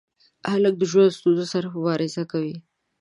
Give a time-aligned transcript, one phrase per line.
[0.51, 2.55] هلک د ژوند ستونزو سره مبارزه کوي.